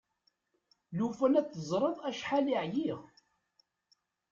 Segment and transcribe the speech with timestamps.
[0.97, 3.01] Lufan ad teẓreḍ acḥal i ɛyiɣ!